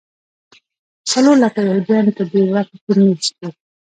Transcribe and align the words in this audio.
څلور 1.11 1.35
لکه 1.43 1.59
یهودیان 1.67 2.05
په 2.15 2.23
دې 2.31 2.41
برخه 2.53 2.75
کې 2.83 2.91
مېشت 2.99 3.33
دي. 3.39 3.49